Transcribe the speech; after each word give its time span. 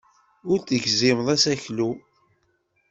Ur 0.51 0.59
tegzimeḍ 0.67 1.27
aseklu. 1.35 1.89